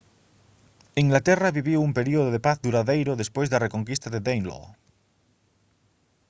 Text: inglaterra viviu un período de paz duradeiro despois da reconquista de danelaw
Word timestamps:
inglaterra 1.03 1.55
viviu 1.57 1.79
un 1.87 1.91
período 1.99 2.29
de 2.31 2.43
paz 2.45 2.57
duradeiro 2.65 3.19
despois 3.21 3.47
da 3.49 3.61
reconquista 3.65 4.07
de 4.11 4.19
danelaw 4.25 4.65